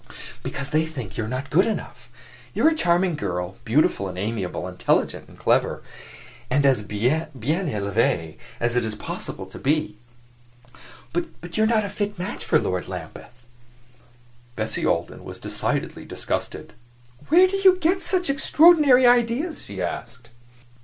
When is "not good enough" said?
1.37-2.09